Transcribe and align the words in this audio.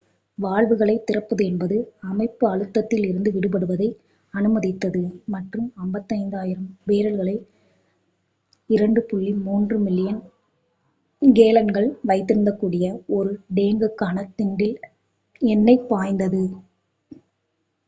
வால்வுகளைத் 0.37 1.03
திறப்பதென்பது 1.07 1.75
அமைப்பு 2.03 2.45
அழுத்தத்தில் 2.47 3.03
இருந்து 3.05 3.29
விடுபடுவதை 3.31 3.89
அனுமதித்தது 4.33 5.01
மற்றும் 5.27 5.67
55,000 5.81 6.55
பேரல்களை 6.87 7.35
2.3 8.69 9.29
மில்லியன் 9.83 10.19
கேலன்கள் 11.21 11.89
வைத்திருக்கக்கூடிய 12.09 12.87
ஒரு 13.17 13.29
டேங்குக்கான 13.57 14.17
திண்டில் 14.33 14.75
எண்ணெய் 15.41 15.85
பாய்ந்தது 15.89 16.43